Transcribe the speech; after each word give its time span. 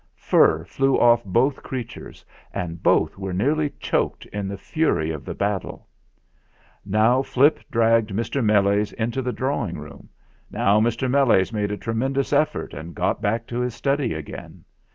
Fur 0.15 0.63
flew 0.65 0.99
off 0.99 1.23
both 1.23 1.61
creatures, 1.61 2.25
and 2.51 2.81
both 2.81 3.19
were 3.19 3.33
nearly 3.33 3.69
choked 3.79 4.25
in 4.33 4.47
the 4.47 4.57
fury 4.57 5.11
of 5.11 5.25
the 5.25 5.35
battle. 5.35 5.87
Now 6.83 7.21
Flip 7.21 7.59
dragged 7.69 8.09
Mr. 8.09 8.43
Meles 8.43 8.93
into 8.93 9.21
the 9.21 9.31
drawing 9.31 9.77
room; 9.77 10.09
now 10.49 10.79
Mr. 10.81 11.07
Meles 11.07 11.53
made 11.53 11.69
a 11.71 11.77
tremendous 11.77 12.33
effort, 12.33 12.73
and 12.73 12.95
got 12.95 13.21
back 13.21 13.45
to 13.45 13.59
his 13.59 13.75
study 13.75 14.15
again. 14.15 14.65